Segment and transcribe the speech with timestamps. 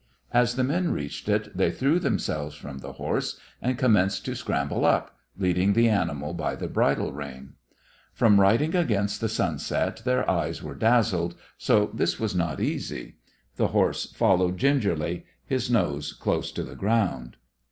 [0.31, 4.83] As the men reached it, they threw themselves from the horse and commenced to scramble
[4.83, 7.53] up, leading the animal by the bridle rein.
[8.11, 13.17] From riding against the sunset their eyes were dazzled, so this was not easy.
[13.57, 17.37] The horse followed gingerly, his nose close to the ground.